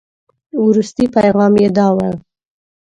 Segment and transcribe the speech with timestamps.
[0.63, 1.97] وروستي پيغام یې داو.